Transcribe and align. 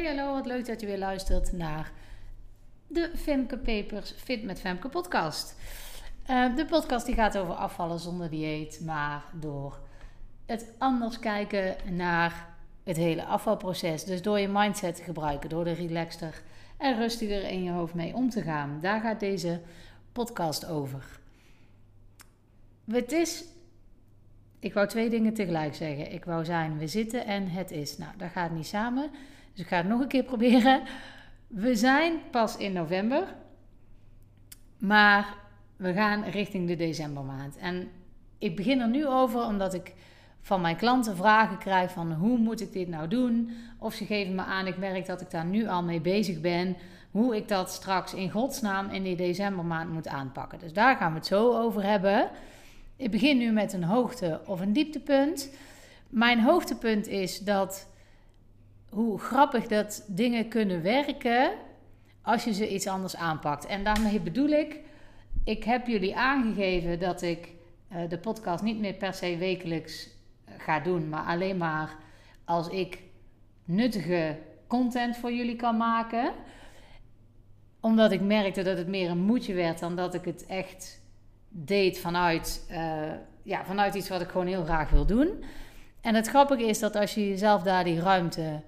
Hey 0.00 0.16
hallo, 0.16 0.32
wat 0.32 0.46
leuk 0.46 0.66
dat 0.66 0.80
je 0.80 0.86
weer 0.86 0.98
luistert 0.98 1.52
naar 1.52 1.92
de 2.86 3.10
Femke 3.14 3.58
Papers 3.58 4.10
Fit 4.16 4.42
met 4.42 4.60
Femke 4.60 4.88
podcast. 4.88 5.54
Uh, 6.30 6.56
de 6.56 6.66
podcast 6.66 7.06
die 7.06 7.14
gaat 7.14 7.38
over 7.38 7.54
afvallen 7.54 7.98
zonder 7.98 8.30
dieet, 8.30 8.80
maar 8.84 9.24
door 9.32 9.78
het 10.46 10.72
anders 10.78 11.18
kijken 11.18 11.76
naar 11.96 12.48
het 12.84 12.96
hele 12.96 13.24
afvalproces. 13.24 14.04
Dus 14.04 14.22
door 14.22 14.38
je 14.38 14.48
mindset 14.48 14.96
te 14.96 15.02
gebruiken, 15.02 15.48
door 15.48 15.66
er 15.66 15.74
relaxter 15.74 16.42
en 16.76 16.96
rustiger 16.96 17.42
in 17.42 17.62
je 17.62 17.70
hoofd 17.70 17.94
mee 17.94 18.14
om 18.14 18.30
te 18.30 18.42
gaan. 18.42 18.78
Daar 18.80 19.00
gaat 19.00 19.20
deze 19.20 19.60
podcast 20.12 20.66
over. 20.66 21.20
Het 22.90 23.12
is 23.12 23.44
ik 24.60 24.74
wou 24.74 24.88
twee 24.88 25.10
dingen 25.10 25.34
tegelijk 25.34 25.74
zeggen. 25.74 26.12
Ik 26.12 26.24
wou 26.24 26.44
zijn 26.44 26.78
we 26.78 26.86
zitten 26.86 27.26
en 27.26 27.48
het 27.48 27.70
is. 27.70 27.98
Nou, 27.98 28.12
dat 28.16 28.30
gaat 28.30 28.50
niet 28.50 28.66
samen. 28.66 29.10
Dus 29.60 29.68
ik 29.68 29.74
ga 29.74 29.80
het 29.82 29.90
nog 29.90 30.00
een 30.00 30.08
keer 30.08 30.22
proberen. 30.22 30.82
We 31.46 31.74
zijn 31.74 32.12
pas 32.30 32.56
in 32.56 32.72
november. 32.72 33.34
Maar 34.78 35.34
we 35.76 35.92
gaan 35.92 36.24
richting 36.24 36.68
de 36.68 36.76
decembermaand. 36.76 37.56
En 37.56 37.88
ik 38.38 38.56
begin 38.56 38.80
er 38.80 38.88
nu 38.88 39.06
over 39.06 39.44
omdat 39.44 39.74
ik 39.74 39.94
van 40.40 40.60
mijn 40.60 40.76
klanten 40.76 41.16
vragen 41.16 41.58
krijg 41.58 41.90
van 41.90 42.12
hoe 42.12 42.38
moet 42.38 42.60
ik 42.60 42.72
dit 42.72 42.88
nou 42.88 43.08
doen? 43.08 43.50
Of 43.78 43.94
ze 43.94 44.04
geven 44.04 44.34
me 44.34 44.42
aan, 44.42 44.66
ik 44.66 44.78
merk 44.78 45.06
dat 45.06 45.20
ik 45.20 45.30
daar 45.30 45.44
nu 45.44 45.68
al 45.68 45.82
mee 45.82 46.00
bezig 46.00 46.40
ben. 46.40 46.76
Hoe 47.10 47.36
ik 47.36 47.48
dat 47.48 47.70
straks 47.70 48.14
in 48.14 48.30
godsnaam 48.30 48.90
in 48.90 49.02
die 49.02 49.16
decembermaand 49.16 49.92
moet 49.92 50.08
aanpakken. 50.08 50.58
Dus 50.58 50.72
daar 50.72 50.96
gaan 50.96 51.12
we 51.12 51.18
het 51.18 51.26
zo 51.26 51.58
over 51.58 51.82
hebben. 51.84 52.30
Ik 52.96 53.10
begin 53.10 53.38
nu 53.38 53.52
met 53.52 53.72
een 53.72 53.84
hoogte- 53.84 54.40
of 54.46 54.60
een 54.60 54.72
dieptepunt. 54.72 55.50
Mijn 56.08 56.40
hoogtepunt 56.40 57.06
is 57.06 57.38
dat 57.38 57.89
hoe 58.90 59.18
grappig 59.18 59.66
dat 59.66 60.04
dingen 60.06 60.48
kunnen 60.48 60.82
werken 60.82 61.50
als 62.22 62.44
je 62.44 62.52
ze 62.52 62.68
iets 62.68 62.86
anders 62.86 63.16
aanpakt. 63.16 63.66
En 63.66 63.84
daarmee 63.84 64.20
bedoel 64.20 64.48
ik, 64.48 64.80
ik 65.44 65.64
heb 65.64 65.86
jullie 65.86 66.16
aangegeven 66.16 66.98
dat 66.98 67.22
ik 67.22 67.48
uh, 67.92 68.08
de 68.08 68.18
podcast 68.18 68.62
niet 68.62 68.78
meer 68.78 68.94
per 68.94 69.14
se 69.14 69.36
wekelijks 69.36 70.08
eh, 70.44 70.54
ga 70.58 70.80
doen, 70.80 71.08
maar 71.08 71.24
alleen 71.24 71.56
maar 71.56 71.96
als 72.44 72.68
ik 72.68 72.98
nuttige 73.64 74.38
content 74.66 75.16
voor 75.16 75.32
jullie 75.32 75.56
kan 75.56 75.76
maken. 75.76 76.32
Omdat 77.80 78.12
ik 78.12 78.20
merkte 78.20 78.62
dat 78.62 78.76
het 78.76 78.86
meer 78.86 79.10
een 79.10 79.24
moedje 79.24 79.54
werd 79.54 79.78
dan 79.78 79.96
dat 79.96 80.14
ik 80.14 80.24
het 80.24 80.46
echt 80.46 81.00
deed 81.48 81.98
vanuit, 81.98 82.66
uh, 82.70 83.02
ja, 83.42 83.64
vanuit 83.64 83.94
iets 83.94 84.08
wat 84.08 84.20
ik 84.20 84.28
gewoon 84.28 84.46
heel 84.46 84.64
graag 84.64 84.90
wil 84.90 85.06
doen. 85.06 85.44
En 86.00 86.14
het 86.14 86.28
grappige 86.28 86.64
is 86.64 86.78
dat 86.78 86.96
als 86.96 87.14
je 87.14 87.28
jezelf 87.28 87.62
daar 87.62 87.84
die 87.84 88.00
ruimte 88.00 88.62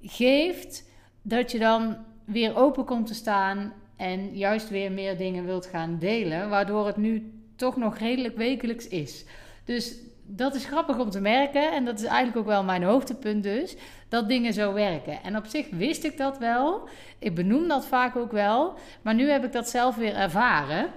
geeft, 0.00 0.84
dat 1.22 1.52
je 1.52 1.58
dan 1.58 1.96
weer 2.24 2.56
open 2.56 2.84
komt 2.84 3.06
te 3.06 3.14
staan 3.14 3.72
en 3.96 4.36
juist 4.36 4.68
weer 4.68 4.92
meer 4.92 5.16
dingen 5.16 5.44
wilt 5.44 5.66
gaan 5.66 5.98
delen, 5.98 6.48
waardoor 6.48 6.86
het 6.86 6.96
nu 6.96 7.32
toch 7.56 7.76
nog 7.76 7.98
redelijk 7.98 8.36
wekelijks 8.36 8.88
is. 8.88 9.24
Dus 9.64 9.96
dat 10.26 10.54
is 10.54 10.64
grappig 10.64 10.98
om 10.98 11.10
te 11.10 11.20
merken 11.20 11.72
en 11.72 11.84
dat 11.84 11.98
is 11.98 12.04
eigenlijk 12.04 12.36
ook 12.36 12.46
wel 12.46 12.64
mijn 12.64 12.82
hoogtepunt 12.82 13.42
dus, 13.42 13.76
dat 14.08 14.28
dingen 14.28 14.52
zo 14.52 14.72
werken. 14.72 15.22
En 15.22 15.36
op 15.36 15.46
zich 15.46 15.70
wist 15.70 16.04
ik 16.04 16.16
dat 16.16 16.38
wel, 16.38 16.88
ik 17.18 17.34
benoem 17.34 17.68
dat 17.68 17.86
vaak 17.86 18.16
ook 18.16 18.32
wel, 18.32 18.74
maar 19.02 19.14
nu 19.14 19.30
heb 19.30 19.44
ik 19.44 19.52
dat 19.52 19.68
zelf 19.68 19.96
weer 19.96 20.14
ervaren. 20.14 20.90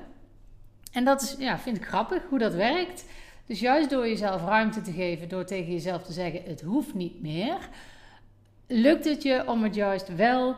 En 0.91 1.05
dat 1.05 1.21
is, 1.21 1.35
ja, 1.39 1.59
vind 1.59 1.77
ik 1.77 1.85
grappig 1.85 2.21
hoe 2.29 2.39
dat 2.39 2.53
werkt. 2.53 3.05
Dus 3.45 3.59
juist 3.59 3.89
door 3.89 4.07
jezelf 4.07 4.45
ruimte 4.45 4.81
te 4.81 4.91
geven, 4.91 5.29
door 5.29 5.45
tegen 5.45 5.71
jezelf 5.71 6.03
te 6.03 6.13
zeggen: 6.13 6.41
het 6.43 6.61
hoeft 6.61 6.93
niet 6.93 7.21
meer, 7.21 7.69
lukt 8.71 9.05
het 9.05 9.23
je 9.23 9.43
om 9.47 9.63
het 9.63 9.75
juist 9.75 10.15
wel 10.15 10.55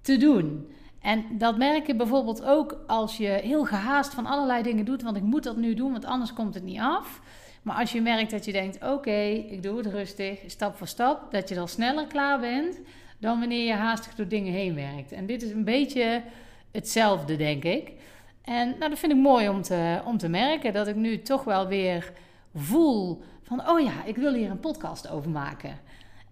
te 0.00 0.16
doen. 0.16 0.72
En 1.00 1.24
dat 1.38 1.56
merk 1.56 1.86
je 1.86 1.94
bijvoorbeeld 1.94 2.44
ook 2.44 2.84
als 2.86 3.16
je 3.16 3.28
heel 3.28 3.64
gehaast 3.64 4.14
van 4.14 4.26
allerlei 4.26 4.62
dingen 4.62 4.84
doet, 4.84 5.02
want 5.02 5.16
ik 5.16 5.22
moet 5.22 5.42
dat 5.42 5.56
nu 5.56 5.74
doen, 5.74 5.92
want 5.92 6.04
anders 6.04 6.32
komt 6.32 6.54
het 6.54 6.64
niet 6.64 6.80
af. 6.80 7.20
Maar 7.62 7.76
als 7.76 7.92
je 7.92 8.00
merkt 8.00 8.30
dat 8.30 8.44
je 8.44 8.52
denkt: 8.52 8.84
oké, 8.84 9.20
ik 9.50 9.62
doe 9.62 9.76
het 9.76 9.86
rustig, 9.86 10.38
stap 10.46 10.76
voor 10.76 10.86
stap, 10.86 11.32
dat 11.32 11.48
je 11.48 11.54
dan 11.54 11.68
sneller 11.68 12.06
klaar 12.06 12.40
bent 12.40 12.80
dan 13.22 13.38
wanneer 13.38 13.66
je 13.66 13.72
haastig 13.72 14.14
door 14.14 14.28
dingen 14.28 14.52
heen 14.52 14.74
werkt. 14.74 15.12
En 15.12 15.26
dit 15.26 15.42
is 15.42 15.50
een 15.50 15.64
beetje 15.64 16.22
hetzelfde, 16.70 17.36
denk 17.36 17.64
ik. 17.64 17.92
En 18.44 18.68
nou, 18.68 18.90
dat 18.90 18.98
vind 18.98 19.12
ik 19.12 19.18
mooi 19.18 19.48
om 19.48 19.62
te, 19.62 20.00
om 20.04 20.18
te 20.18 20.28
merken. 20.28 20.72
Dat 20.72 20.86
ik 20.86 20.96
nu 20.96 21.22
toch 21.22 21.44
wel 21.44 21.66
weer 21.66 22.12
voel 22.54 23.22
van... 23.42 23.68
oh 23.68 23.80
ja, 23.80 24.04
ik 24.04 24.16
wil 24.16 24.34
hier 24.34 24.50
een 24.50 24.60
podcast 24.60 25.08
over 25.08 25.30
maken. 25.30 25.78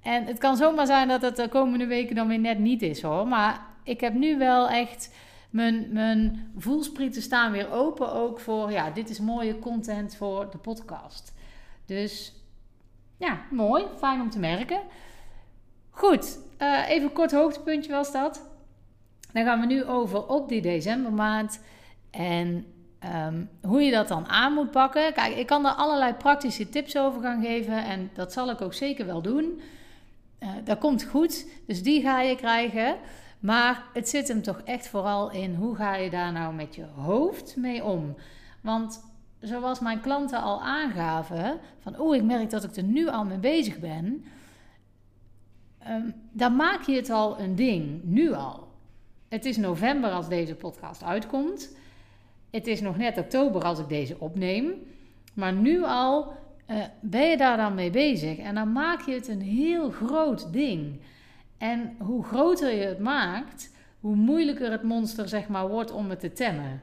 En 0.02 0.26
het 0.26 0.38
kan 0.38 0.56
zomaar 0.56 0.86
zijn 0.86 1.08
dat 1.08 1.22
het 1.22 1.36
de 1.36 1.48
komende 1.48 1.86
weken 1.86 2.14
dan 2.14 2.28
weer 2.28 2.38
net 2.38 2.58
niet 2.58 2.82
is 2.82 3.02
hoor. 3.02 3.28
Maar 3.28 3.60
ik 3.84 4.00
heb 4.00 4.14
nu 4.14 4.38
wel 4.38 4.68
echt... 4.68 5.14
Mijn, 5.50 5.92
mijn 5.92 6.52
voelsprieten 6.56 7.22
staan 7.22 7.52
weer 7.52 7.70
open 7.70 8.12
ook 8.12 8.40
voor... 8.40 8.70
ja, 8.72 8.90
dit 8.90 9.10
is 9.10 9.20
mooie 9.20 9.58
content 9.58 10.16
voor 10.16 10.50
de 10.50 10.58
podcast. 10.58 11.34
Dus 11.86 12.34
ja, 13.16 13.40
mooi. 13.50 13.84
Fijn 13.98 14.20
om 14.20 14.30
te 14.30 14.38
merken. 14.38 14.80
Goed, 15.90 16.38
uh, 16.58 16.88
even 16.88 17.08
een 17.08 17.12
kort 17.12 17.32
hoogtepuntje 17.32 17.92
was 17.92 18.12
dat. 18.12 18.50
Dan 19.32 19.44
gaan 19.44 19.60
we 19.60 19.66
nu 19.66 19.84
over 19.84 20.26
op 20.26 20.48
die 20.48 20.62
decembermaand... 20.62 21.60
En 22.10 22.66
um, 23.26 23.50
hoe 23.62 23.82
je 23.82 23.90
dat 23.90 24.08
dan 24.08 24.26
aan 24.26 24.52
moet 24.52 24.70
pakken. 24.70 25.12
Kijk, 25.12 25.36
ik 25.36 25.46
kan 25.46 25.66
er 25.66 25.72
allerlei 25.72 26.12
praktische 26.12 26.68
tips 26.68 26.96
over 26.96 27.22
gaan 27.22 27.42
geven. 27.42 27.84
En 27.84 28.10
dat 28.14 28.32
zal 28.32 28.50
ik 28.50 28.60
ook 28.60 28.74
zeker 28.74 29.06
wel 29.06 29.22
doen. 29.22 29.60
Uh, 30.40 30.48
dat 30.64 30.78
komt 30.78 31.04
goed. 31.04 31.46
Dus 31.66 31.82
die 31.82 32.00
ga 32.00 32.20
je 32.20 32.36
krijgen. 32.36 32.96
Maar 33.40 33.84
het 33.92 34.08
zit 34.08 34.28
hem 34.28 34.42
toch 34.42 34.60
echt 34.64 34.88
vooral 34.88 35.30
in 35.30 35.54
hoe 35.54 35.76
ga 35.76 35.94
je 35.94 36.10
daar 36.10 36.32
nou 36.32 36.54
met 36.54 36.74
je 36.74 36.84
hoofd 36.94 37.56
mee 37.56 37.84
om. 37.84 38.14
Want 38.60 39.04
zoals 39.40 39.80
mijn 39.80 40.00
klanten 40.00 40.42
al 40.42 40.62
aangaven, 40.62 41.58
van 41.78 42.00
oeh, 42.00 42.16
ik 42.16 42.22
merk 42.22 42.50
dat 42.50 42.64
ik 42.64 42.76
er 42.76 42.82
nu 42.82 43.08
al 43.08 43.24
mee 43.24 43.38
bezig 43.38 43.78
ben. 43.78 44.24
Um, 45.88 46.14
dan 46.32 46.56
maak 46.56 46.82
je 46.82 46.96
het 46.96 47.10
al 47.10 47.40
een 47.40 47.54
ding, 47.54 48.00
nu 48.02 48.32
al. 48.32 48.68
Het 49.28 49.44
is 49.44 49.56
november 49.56 50.10
als 50.10 50.28
deze 50.28 50.54
podcast 50.54 51.02
uitkomt. 51.02 51.76
Het 52.50 52.66
is 52.66 52.80
nog 52.80 52.96
net 52.96 53.18
oktober 53.18 53.64
als 53.64 53.78
ik 53.78 53.88
deze 53.88 54.16
opneem. 54.18 54.72
Maar 55.34 55.52
nu 55.52 55.84
al 55.84 56.32
uh, 56.70 56.76
ben 57.00 57.28
je 57.28 57.36
daar 57.36 57.56
dan 57.56 57.74
mee 57.74 57.90
bezig. 57.90 58.38
En 58.38 58.54
dan 58.54 58.72
maak 58.72 59.00
je 59.00 59.14
het 59.14 59.28
een 59.28 59.42
heel 59.42 59.90
groot 59.90 60.52
ding. 60.52 61.00
En 61.58 61.96
hoe 61.98 62.24
groter 62.24 62.74
je 62.74 62.84
het 62.84 62.98
maakt, 62.98 63.74
hoe 64.00 64.14
moeilijker 64.14 64.70
het 64.70 64.82
monster 64.82 65.28
zeg 65.28 65.48
maar 65.48 65.68
wordt 65.68 65.92
om 65.92 66.10
het 66.10 66.20
te 66.20 66.32
temmen. 66.32 66.82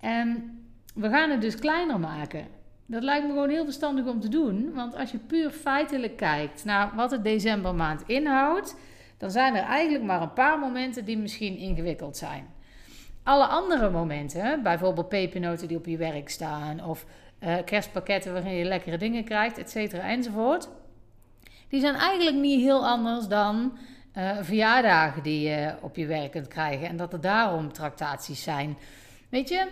En 0.00 0.58
we 0.94 1.08
gaan 1.08 1.30
het 1.30 1.40
dus 1.40 1.54
kleiner 1.54 2.00
maken. 2.00 2.46
Dat 2.86 3.02
lijkt 3.02 3.26
me 3.26 3.32
gewoon 3.32 3.48
heel 3.48 3.64
verstandig 3.64 4.06
om 4.06 4.20
te 4.20 4.28
doen. 4.28 4.72
Want 4.74 4.96
als 4.96 5.10
je 5.10 5.18
puur 5.18 5.50
feitelijk 5.50 6.16
kijkt 6.16 6.64
naar 6.64 6.92
wat 6.94 7.10
het 7.10 7.24
decembermaand 7.24 8.02
inhoudt, 8.06 8.76
dan 9.18 9.30
zijn 9.30 9.54
er 9.54 9.62
eigenlijk 9.62 10.04
maar 10.04 10.22
een 10.22 10.32
paar 10.32 10.58
momenten 10.58 11.04
die 11.04 11.18
misschien 11.18 11.56
ingewikkeld 11.56 12.16
zijn 12.16 12.48
alle 13.22 13.46
andere 13.46 13.90
momenten, 13.90 14.62
bijvoorbeeld 14.62 15.08
pepernoten 15.08 15.68
die 15.68 15.76
op 15.76 15.86
je 15.86 15.96
werk 15.96 16.28
staan 16.28 16.84
of 16.84 17.06
uh, 17.44 17.54
kerstpakketten 17.64 18.32
waarin 18.32 18.54
je 18.54 18.64
lekkere 18.64 18.98
dingen 18.98 19.24
krijgt, 19.24 19.58
et 19.58 19.70
cetera 19.70 20.08
enzovoort, 20.08 20.68
die 21.68 21.80
zijn 21.80 21.94
eigenlijk 21.94 22.36
niet 22.36 22.60
heel 22.60 22.86
anders 22.86 23.26
dan 23.26 23.78
uh, 24.16 24.36
verjaardagen 24.40 25.22
die 25.22 25.48
je 25.48 25.74
op 25.80 25.96
je 25.96 26.06
werk 26.06 26.30
kunt 26.30 26.48
krijgen 26.48 26.88
en 26.88 26.96
dat 26.96 27.12
er 27.12 27.20
daarom 27.20 27.72
tractaties 27.72 28.42
zijn. 28.42 28.76
Weet 29.28 29.48
je, 29.48 29.66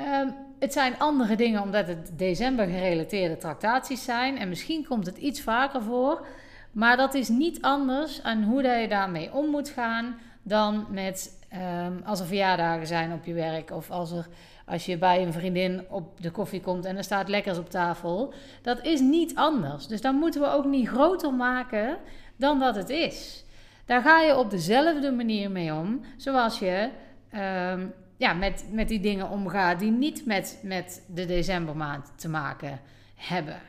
uh, 0.00 0.30
het 0.58 0.72
zijn 0.72 0.98
andere 0.98 1.36
dingen 1.36 1.62
omdat 1.62 1.86
het 1.86 2.10
december 2.18 2.66
gerelateerde 2.66 3.36
tractaties 3.36 4.04
zijn 4.04 4.38
en 4.38 4.48
misschien 4.48 4.86
komt 4.86 5.06
het 5.06 5.16
iets 5.16 5.40
vaker 5.40 5.82
voor, 5.82 6.26
maar 6.72 6.96
dat 6.96 7.14
is 7.14 7.28
niet 7.28 7.62
anders 7.62 8.22
aan 8.22 8.42
hoe 8.42 8.62
dat 8.62 8.80
je 8.80 8.88
daarmee 8.88 9.32
om 9.32 9.50
moet 9.50 9.68
gaan 9.68 10.16
dan 10.42 10.86
met 10.90 11.45
Um, 11.56 12.02
als 12.04 12.20
er 12.20 12.26
verjaardagen 12.26 12.86
zijn 12.86 13.12
op 13.12 13.24
je 13.24 13.32
werk 13.32 13.70
of 13.70 13.90
als, 13.90 14.12
er, 14.12 14.26
als 14.64 14.86
je 14.86 14.98
bij 14.98 15.22
een 15.22 15.32
vriendin 15.32 15.84
op 15.88 16.20
de 16.20 16.30
koffie 16.30 16.60
komt 16.60 16.84
en 16.84 16.96
er 16.96 17.04
staat 17.04 17.28
lekkers 17.28 17.58
op 17.58 17.70
tafel. 17.70 18.32
Dat 18.62 18.84
is 18.84 19.00
niet 19.00 19.34
anders. 19.34 19.86
Dus 19.86 20.00
dan 20.00 20.14
moeten 20.14 20.40
we 20.40 20.50
ook 20.50 20.64
niet 20.64 20.88
groter 20.88 21.34
maken 21.34 21.96
dan 22.36 22.58
dat 22.58 22.76
het 22.76 22.88
is. 22.88 23.44
Daar 23.84 24.02
ga 24.02 24.20
je 24.20 24.38
op 24.38 24.50
dezelfde 24.50 25.12
manier 25.12 25.50
mee 25.50 25.74
om, 25.74 26.00
zoals 26.16 26.58
je 26.58 26.88
um, 27.34 27.92
ja, 28.16 28.32
met, 28.32 28.64
met 28.70 28.88
die 28.88 29.00
dingen 29.00 29.28
omgaat 29.28 29.78
die 29.78 29.90
niet 29.90 30.26
met, 30.26 30.58
met 30.62 31.02
de 31.06 31.26
decembermaand 31.26 32.12
te 32.16 32.28
maken 32.28 32.80
hebben. 33.14 33.60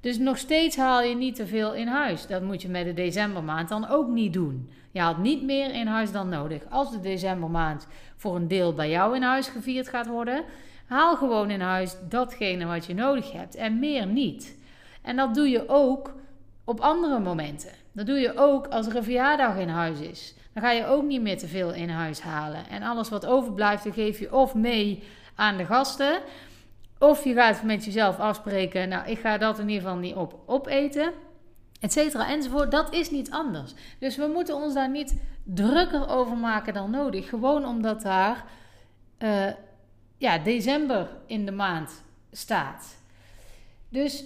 Dus 0.00 0.18
nog 0.18 0.38
steeds 0.38 0.76
haal 0.76 1.02
je 1.02 1.14
niet 1.14 1.34
te 1.34 1.46
veel 1.46 1.74
in 1.74 1.86
huis. 1.86 2.26
Dat 2.26 2.42
moet 2.42 2.62
je 2.62 2.68
met 2.68 2.84
de 2.84 2.94
decembermaand 2.94 3.68
dan 3.68 3.88
ook 3.88 4.08
niet 4.08 4.32
doen. 4.32 4.70
Je 4.90 5.00
haalt 5.00 5.18
niet 5.18 5.42
meer 5.42 5.74
in 5.74 5.86
huis 5.86 6.12
dan 6.12 6.28
nodig. 6.28 6.62
Als 6.70 6.90
de 6.90 7.00
decembermaand 7.00 7.86
voor 8.16 8.36
een 8.36 8.48
deel 8.48 8.74
bij 8.74 8.90
jou 8.90 9.16
in 9.16 9.22
huis 9.22 9.48
gevierd 9.48 9.88
gaat 9.88 10.06
worden, 10.06 10.44
haal 10.86 11.16
gewoon 11.16 11.50
in 11.50 11.60
huis 11.60 11.96
datgene 12.08 12.66
wat 12.66 12.86
je 12.86 12.94
nodig 12.94 13.32
hebt 13.32 13.54
en 13.54 13.78
meer 13.78 14.06
niet. 14.06 14.58
En 15.02 15.16
dat 15.16 15.34
doe 15.34 15.48
je 15.48 15.68
ook 15.68 16.14
op 16.64 16.80
andere 16.80 17.18
momenten. 17.18 17.70
Dat 17.92 18.06
doe 18.06 18.18
je 18.18 18.36
ook 18.36 18.66
als 18.66 18.86
er 18.86 18.96
een 18.96 19.04
verjaardag 19.04 19.56
in 19.56 19.68
huis 19.68 20.00
is. 20.00 20.34
Dan 20.52 20.62
ga 20.62 20.70
je 20.70 20.86
ook 20.86 21.02
niet 21.02 21.22
meer 21.22 21.38
te 21.38 21.48
veel 21.48 21.72
in 21.72 21.88
huis 21.88 22.20
halen. 22.20 22.68
En 22.68 22.82
alles 22.82 23.08
wat 23.08 23.26
overblijft, 23.26 23.86
geef 23.90 24.18
je 24.18 24.34
of 24.34 24.54
mee 24.54 25.02
aan 25.34 25.56
de 25.56 25.64
gasten. 25.64 26.20
Of 27.00 27.24
je 27.24 27.34
gaat 27.34 27.62
met 27.62 27.84
jezelf 27.84 28.18
afspreken, 28.18 28.88
nou, 28.88 29.08
ik 29.08 29.18
ga 29.18 29.38
dat 29.38 29.58
in 29.58 29.68
ieder 29.68 29.82
geval 29.82 29.98
niet 29.98 30.14
op 30.14 30.40
opeten. 30.46 31.12
Etcetera 31.80 32.28
enzovoort. 32.28 32.70
Dat 32.70 32.92
is 32.92 33.10
niet 33.10 33.30
anders. 33.30 33.74
Dus 33.98 34.16
we 34.16 34.30
moeten 34.32 34.54
ons 34.54 34.74
daar 34.74 34.90
niet 34.90 35.14
drukker 35.42 36.08
over 36.08 36.36
maken 36.36 36.74
dan 36.74 36.90
nodig. 36.90 37.28
Gewoon 37.28 37.66
omdat 37.66 38.02
daar 38.02 38.44
uh, 39.18 39.46
ja, 40.16 40.38
december 40.38 41.08
in 41.26 41.46
de 41.46 41.52
maand 41.52 42.02
staat. 42.32 42.96
Dus 43.88 44.24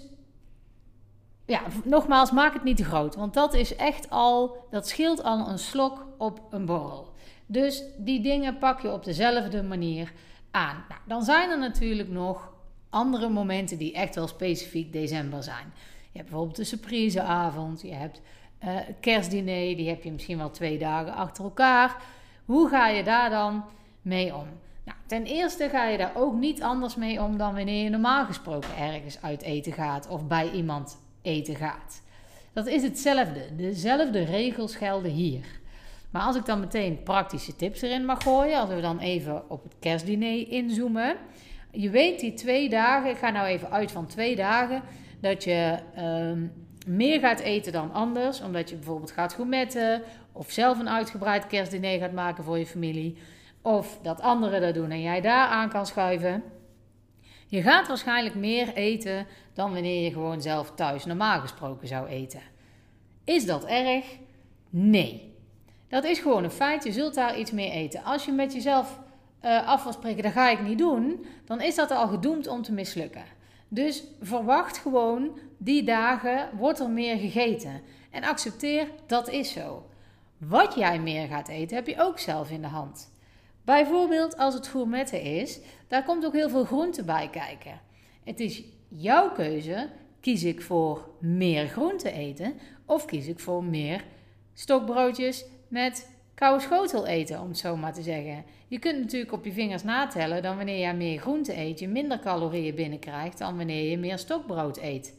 ja, 1.46 1.60
nogmaals, 1.84 2.30
maak 2.30 2.52
het 2.52 2.64
niet 2.64 2.76
te 2.76 2.84
groot. 2.84 3.14
Want 3.14 3.34
dat 3.34 3.54
is 3.54 3.76
echt 3.76 4.10
al, 4.10 4.66
dat 4.70 4.88
scheelt 4.88 5.22
al 5.22 5.48
een 5.48 5.58
slok 5.58 6.06
op 6.18 6.40
een 6.50 6.66
borrel. 6.66 7.12
Dus 7.46 7.82
die 7.96 8.20
dingen 8.20 8.58
pak 8.58 8.80
je 8.80 8.92
op 8.92 9.04
dezelfde 9.04 9.62
manier 9.62 10.12
aan. 10.50 10.84
Nou, 10.88 11.00
dan 11.06 11.22
zijn 11.22 11.50
er 11.50 11.58
natuurlijk 11.58 12.08
nog 12.08 12.52
andere 12.94 13.28
momenten 13.28 13.78
die 13.78 13.92
echt 13.92 14.14
wel 14.14 14.26
specifiek 14.26 14.92
december 14.92 15.42
zijn. 15.42 15.72
Je 16.12 16.18
hebt 16.18 16.28
bijvoorbeeld 16.28 16.56
de 16.56 16.64
surpriseavond, 16.64 17.82
je 17.82 17.94
hebt 17.94 18.20
uh, 18.64 18.76
kerstdiner, 19.00 19.76
die 19.76 19.88
heb 19.88 20.04
je 20.04 20.12
misschien 20.12 20.38
wel 20.38 20.50
twee 20.50 20.78
dagen 20.78 21.14
achter 21.14 21.44
elkaar. 21.44 21.96
Hoe 22.44 22.68
ga 22.68 22.88
je 22.88 23.04
daar 23.04 23.30
dan 23.30 23.64
mee 24.02 24.34
om? 24.34 24.46
Nou, 24.84 24.98
ten 25.06 25.24
eerste 25.24 25.68
ga 25.68 25.86
je 25.86 25.98
daar 25.98 26.12
ook 26.16 26.34
niet 26.34 26.62
anders 26.62 26.94
mee 26.96 27.22
om 27.22 27.36
dan 27.36 27.54
wanneer 27.54 27.84
je 27.84 27.90
normaal 27.90 28.24
gesproken 28.24 28.76
ergens 28.76 29.22
uit 29.22 29.42
eten 29.42 29.72
gaat 29.72 30.08
of 30.08 30.26
bij 30.26 30.50
iemand 30.50 30.98
eten 31.22 31.56
gaat. 31.56 32.02
Dat 32.52 32.66
is 32.66 32.82
hetzelfde. 32.82 33.56
Dezelfde 33.56 34.24
regels 34.24 34.76
gelden 34.76 35.10
hier. 35.10 35.44
Maar 36.10 36.22
als 36.22 36.36
ik 36.36 36.46
dan 36.46 36.60
meteen 36.60 37.02
praktische 37.02 37.56
tips 37.56 37.82
erin 37.82 38.04
mag 38.04 38.22
gooien, 38.22 38.60
als 38.60 38.68
we 38.68 38.80
dan 38.80 38.98
even 38.98 39.50
op 39.50 39.62
het 39.62 39.74
kerstdiner 39.78 40.48
inzoomen. 40.48 41.16
Je 41.74 41.90
weet 41.90 42.20
die 42.20 42.34
twee 42.34 42.68
dagen, 42.68 43.10
ik 43.10 43.16
ga 43.16 43.30
nou 43.30 43.46
even 43.46 43.70
uit 43.70 43.92
van 43.92 44.06
twee 44.06 44.36
dagen, 44.36 44.82
dat 45.20 45.44
je 45.44 45.78
ehm, 45.94 46.46
meer 46.86 47.20
gaat 47.20 47.40
eten 47.40 47.72
dan 47.72 47.92
anders. 47.92 48.40
Omdat 48.40 48.70
je 48.70 48.76
bijvoorbeeld 48.76 49.10
gaat 49.10 49.32
gourmetten 49.32 50.02
of 50.32 50.50
zelf 50.50 50.78
een 50.78 50.88
uitgebreid 50.88 51.46
kerstdiner 51.46 51.98
gaat 51.98 52.12
maken 52.12 52.44
voor 52.44 52.58
je 52.58 52.66
familie. 52.66 53.16
Of 53.62 53.98
dat 54.02 54.20
anderen 54.20 54.60
dat 54.60 54.74
doen 54.74 54.90
en 54.90 55.02
jij 55.02 55.20
daar 55.20 55.46
aan 55.46 55.68
kan 55.68 55.86
schuiven. 55.86 56.42
Je 57.46 57.62
gaat 57.62 57.88
waarschijnlijk 57.88 58.34
meer 58.34 58.74
eten 58.74 59.26
dan 59.52 59.72
wanneer 59.72 60.04
je 60.04 60.12
gewoon 60.12 60.42
zelf 60.42 60.72
thuis 60.74 61.04
normaal 61.04 61.40
gesproken 61.40 61.88
zou 61.88 62.08
eten. 62.08 62.40
Is 63.24 63.46
dat 63.46 63.64
erg? 63.64 64.04
Nee. 64.70 65.34
Dat 65.88 66.04
is 66.04 66.18
gewoon 66.18 66.44
een 66.44 66.50
feit. 66.50 66.84
Je 66.84 66.92
zult 66.92 67.14
daar 67.14 67.38
iets 67.38 67.50
meer 67.50 67.70
eten. 67.70 68.04
Als 68.04 68.24
je 68.24 68.32
met 68.32 68.52
jezelf 68.52 69.00
uh, 69.44 69.68
af 69.68 69.82
dat 69.82 70.32
ga 70.32 70.50
ik 70.50 70.62
niet 70.62 70.78
doen, 70.78 71.26
dan 71.44 71.60
is 71.60 71.74
dat 71.74 71.90
al 71.90 72.08
gedoemd 72.08 72.46
om 72.46 72.62
te 72.62 72.72
mislukken. 72.72 73.24
Dus 73.68 74.04
verwacht 74.20 74.78
gewoon, 74.78 75.38
die 75.58 75.82
dagen 75.82 76.48
wordt 76.56 76.80
er 76.80 76.90
meer 76.90 77.16
gegeten. 77.16 77.82
En 78.10 78.24
accepteer, 78.24 78.88
dat 79.06 79.28
is 79.28 79.52
zo. 79.52 79.86
Wat 80.38 80.74
jij 80.74 80.98
meer 80.98 81.26
gaat 81.26 81.48
eten, 81.48 81.76
heb 81.76 81.86
je 81.86 82.00
ook 82.02 82.18
zelf 82.18 82.50
in 82.50 82.62
de 82.62 82.68
hand. 82.68 83.12
Bijvoorbeeld 83.64 84.36
als 84.36 84.54
het 84.54 84.66
gourmetten 84.66 85.22
is, 85.22 85.60
daar 85.88 86.04
komt 86.04 86.24
ook 86.24 86.32
heel 86.32 86.48
veel 86.48 86.64
groente 86.64 87.04
bij 87.04 87.28
kijken. 87.30 87.80
Het 88.24 88.40
is 88.40 88.62
jouw 88.88 89.30
keuze, 89.30 89.88
kies 90.20 90.44
ik 90.44 90.62
voor 90.62 91.08
meer 91.20 91.68
groente 91.68 92.12
eten 92.12 92.54
of 92.86 93.04
kies 93.04 93.26
ik 93.26 93.40
voor 93.40 93.64
meer 93.64 94.04
stokbroodjes 94.54 95.44
met 95.68 96.13
koude 96.34 96.62
schotel 96.62 97.06
eten, 97.06 97.40
om 97.40 97.48
het 97.48 97.58
zo 97.58 97.76
maar 97.76 97.92
te 97.92 98.02
zeggen. 98.02 98.44
Je 98.68 98.78
kunt 98.78 98.98
natuurlijk 98.98 99.32
op 99.32 99.44
je 99.44 99.52
vingers 99.52 99.82
natellen 99.82 100.42
dan 100.42 100.56
wanneer 100.56 100.86
je 100.86 100.92
meer 100.92 101.20
groente 101.20 101.56
eet, 101.56 101.78
je 101.78 101.88
minder 101.88 102.18
calorieën 102.18 102.74
binnenkrijgt 102.74 103.38
dan 103.38 103.56
wanneer 103.56 103.90
je 103.90 103.98
meer 103.98 104.18
stokbrood 104.18 104.78
eet. 104.78 105.18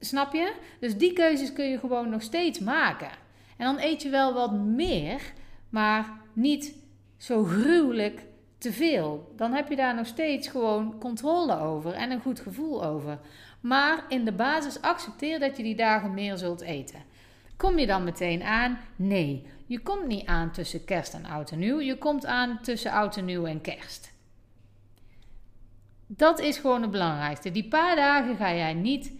Snap 0.00 0.32
je? 0.32 0.52
Dus 0.80 0.96
die 0.96 1.12
keuzes 1.12 1.52
kun 1.52 1.70
je 1.70 1.78
gewoon 1.78 2.10
nog 2.10 2.22
steeds 2.22 2.58
maken. 2.58 3.10
En 3.56 3.64
dan 3.64 3.78
eet 3.78 4.02
je 4.02 4.08
wel 4.08 4.34
wat 4.34 4.52
meer, 4.52 5.20
maar 5.68 6.20
niet 6.32 6.74
zo 7.16 7.44
gruwelijk 7.44 8.22
te 8.58 8.72
veel. 8.72 9.32
Dan 9.36 9.52
heb 9.52 9.68
je 9.68 9.76
daar 9.76 9.94
nog 9.94 10.06
steeds 10.06 10.48
gewoon 10.48 10.98
controle 10.98 11.58
over 11.58 11.92
en 11.92 12.10
een 12.10 12.20
goed 12.20 12.40
gevoel 12.40 12.84
over. 12.84 13.18
Maar 13.60 14.04
in 14.08 14.24
de 14.24 14.32
basis 14.32 14.80
accepteer 14.80 15.38
dat 15.38 15.56
je 15.56 15.62
die 15.62 15.76
dagen 15.76 16.14
meer 16.14 16.36
zult 16.36 16.60
eten. 16.60 17.02
Kom 17.56 17.78
je 17.78 17.86
dan 17.86 18.04
meteen 18.04 18.42
aan? 18.42 18.78
Nee, 18.96 19.46
je 19.66 19.80
komt 19.80 20.06
niet 20.06 20.26
aan 20.26 20.50
tussen 20.52 20.84
kerst 20.84 21.14
en 21.14 21.26
oud 21.26 21.50
en 21.50 21.58
nieuw. 21.58 21.80
Je 21.80 21.98
komt 21.98 22.26
aan 22.26 22.58
tussen 22.62 22.90
oud 22.90 23.16
en 23.16 23.24
nieuw 23.24 23.46
en 23.46 23.60
kerst. 23.60 24.12
Dat 26.06 26.40
is 26.40 26.58
gewoon 26.58 26.82
het 26.82 26.90
belangrijkste. 26.90 27.50
Die 27.50 27.68
paar 27.68 27.96
dagen 27.96 28.36
ga 28.36 28.54
jij 28.54 28.74
niet 28.74 29.12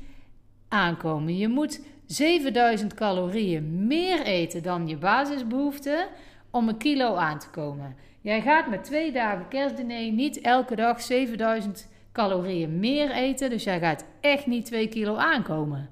aankomen. 0.69 1.37
Je 1.37 1.49
moet 1.49 1.81
7000 2.07 2.95
calorieën 2.95 3.87
meer 3.87 4.23
eten 4.23 4.63
dan 4.63 4.89
je 4.89 4.97
basisbehoefte 4.97 6.09
om 6.51 6.69
een 6.69 6.77
kilo 6.77 7.15
aan 7.15 7.39
te 7.39 7.51
komen. 7.51 7.97
Jij 8.21 8.43
gaat 8.43 8.69
met 8.69 8.85
twee 8.85 9.13
dagen 9.13 9.49
kerstdiner 9.49 10.13
niet 10.13 10.41
elke 10.41 10.77
dag 10.77 11.03
7000 11.03 11.89
calorieën 12.13 12.79
meer 12.79 13.11
eten. 13.11 13.51
Dus 13.51 13.65
jij 13.65 13.81
gaat 13.81 14.05
echt 14.21 14.47
niet 14.47 14.65
2 14.65 14.89
kilo 14.89 15.17
aankomen 15.17 15.89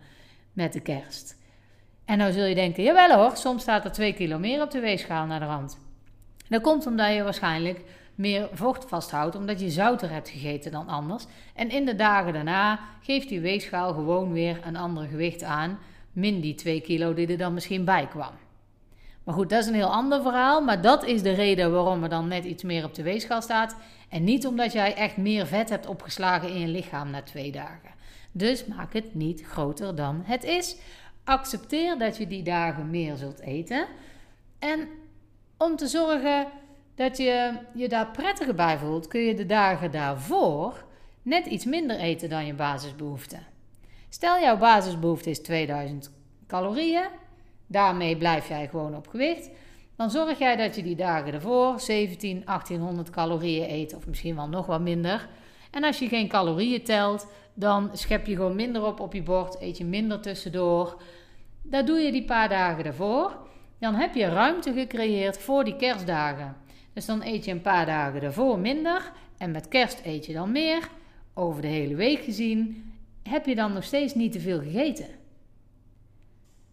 met 0.52 0.72
de 0.72 0.80
kerst. 0.80 1.36
En 2.04 2.18
nou 2.18 2.32
zul 2.32 2.44
je 2.44 2.54
denken, 2.54 2.82
jawel 2.82 3.18
hoor, 3.18 3.36
soms 3.36 3.62
staat 3.62 3.84
er 3.84 3.92
2 3.92 4.12
kilo 4.12 4.38
meer 4.38 4.62
op 4.62 4.70
de 4.70 4.80
weegschaal 4.80 5.26
naar 5.26 5.40
de 5.40 5.46
rand. 5.46 5.78
Dat 6.48 6.62
komt 6.62 6.86
omdat 6.86 7.14
je 7.14 7.22
waarschijnlijk 7.22 7.80
meer 8.14 8.48
vocht 8.52 8.88
vasthoudt, 8.88 9.36
omdat 9.36 9.60
je 9.60 9.70
zouter 9.70 10.10
hebt 10.10 10.28
gegeten 10.28 10.70
dan 10.70 10.88
anders. 10.88 11.24
En 11.54 11.70
in 11.70 11.84
de 11.84 11.94
dagen 11.94 12.32
daarna 12.32 12.80
geeft 13.02 13.28
die 13.28 13.40
weegschaal 13.40 13.94
gewoon 13.94 14.32
weer 14.32 14.60
een 14.64 14.76
ander 14.76 15.06
gewicht 15.06 15.42
aan, 15.42 15.78
min 16.12 16.40
die 16.40 16.54
2 16.54 16.80
kilo 16.80 17.14
die 17.14 17.26
er 17.26 17.38
dan 17.38 17.54
misschien 17.54 17.84
bij 17.84 18.06
kwam. 18.06 18.32
Maar 19.24 19.34
goed, 19.34 19.50
dat 19.50 19.62
is 19.62 19.66
een 19.66 19.74
heel 19.74 19.92
ander 19.92 20.22
verhaal. 20.22 20.60
Maar 20.60 20.80
dat 20.80 21.04
is 21.04 21.22
de 21.22 21.32
reden 21.32 21.72
waarom 21.72 22.02
er 22.02 22.08
dan 22.08 22.28
net 22.28 22.44
iets 22.44 22.62
meer 22.62 22.84
op 22.84 22.94
de 22.94 23.02
weegschaal 23.02 23.42
staat. 23.42 23.76
En 24.08 24.24
niet 24.24 24.46
omdat 24.46 24.72
jij 24.72 24.94
echt 24.94 25.16
meer 25.16 25.46
vet 25.46 25.68
hebt 25.68 25.86
opgeslagen 25.86 26.48
in 26.48 26.60
je 26.60 26.68
lichaam 26.68 27.10
na 27.10 27.22
twee 27.22 27.52
dagen. 27.52 27.90
Dus 28.32 28.64
maak 28.66 28.92
het 28.92 29.14
niet 29.14 29.42
groter 29.46 29.94
dan 29.94 30.22
het 30.24 30.44
is. 30.44 30.76
Accepteer 31.24 31.98
dat 31.98 32.16
je 32.16 32.26
die 32.26 32.42
dagen 32.42 32.90
meer 32.90 33.16
zult 33.16 33.40
eten. 33.40 33.86
En 34.58 34.88
om 35.58 35.76
te 35.76 35.86
zorgen 35.86 36.46
dat 36.94 37.16
je 37.16 37.58
je 37.74 37.88
daar 37.88 38.10
prettiger 38.10 38.54
bij 38.54 38.78
voelt, 38.78 39.08
kun 39.08 39.20
je 39.20 39.34
de 39.34 39.46
dagen 39.46 39.90
daarvoor 39.90 40.84
net 41.22 41.46
iets 41.46 41.64
minder 41.64 41.96
eten 41.96 42.28
dan 42.28 42.46
je 42.46 42.54
basisbehoefte. 42.54 43.38
Stel 44.08 44.40
jouw 44.40 44.56
basisbehoefte 44.56 45.30
is 45.30 45.42
2000 45.42 46.10
calorieën 46.46 47.08
Daarmee 47.66 48.16
blijf 48.16 48.48
jij 48.48 48.68
gewoon 48.68 48.96
op 48.96 49.08
gewicht. 49.08 49.50
Dan 49.96 50.10
zorg 50.10 50.38
jij 50.38 50.56
dat 50.56 50.76
je 50.76 50.82
die 50.82 50.96
dagen 50.96 51.32
ervoor 51.32 51.80
17, 51.80 52.42
1800 52.44 53.10
calorieën 53.10 53.70
eet, 53.70 53.94
of 53.94 54.06
misschien 54.06 54.36
wel 54.36 54.48
nog 54.48 54.66
wat 54.66 54.80
minder. 54.80 55.28
En 55.74 55.84
als 55.84 55.98
je 55.98 56.08
geen 56.08 56.28
calorieën 56.28 56.82
telt, 56.82 57.26
dan 57.54 57.90
schep 57.92 58.26
je 58.26 58.34
gewoon 58.34 58.56
minder 58.56 58.84
op 58.84 59.00
op 59.00 59.12
je 59.12 59.22
bord, 59.22 59.60
eet 59.60 59.78
je 59.78 59.84
minder 59.84 60.20
tussendoor. 60.20 61.02
Dat 61.62 61.86
doe 61.86 61.98
je 61.98 62.12
die 62.12 62.24
paar 62.24 62.48
dagen 62.48 62.84
ervoor. 62.84 63.36
Dan 63.78 63.94
heb 63.94 64.14
je 64.14 64.28
ruimte 64.28 64.72
gecreëerd 64.72 65.38
voor 65.38 65.64
die 65.64 65.76
kerstdagen. 65.76 66.56
Dus 66.92 67.06
dan 67.06 67.22
eet 67.22 67.44
je 67.44 67.50
een 67.50 67.60
paar 67.60 67.86
dagen 67.86 68.22
ervoor 68.22 68.58
minder 68.58 69.12
en 69.38 69.50
met 69.50 69.68
kerst 69.68 70.00
eet 70.04 70.26
je 70.26 70.32
dan 70.32 70.52
meer. 70.52 70.88
Over 71.34 71.62
de 71.62 71.68
hele 71.68 71.94
week 71.94 72.18
gezien 72.18 72.92
heb 73.22 73.46
je 73.46 73.54
dan 73.54 73.72
nog 73.72 73.84
steeds 73.84 74.14
niet 74.14 74.32
te 74.32 74.40
veel 74.40 74.60
gegeten. 74.60 75.06